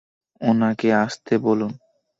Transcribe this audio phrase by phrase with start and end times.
[0.41, 1.71] উনাকে আসতে বলুন।